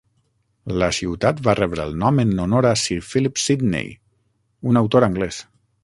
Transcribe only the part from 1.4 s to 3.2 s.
va rebre el nom en honor a Sir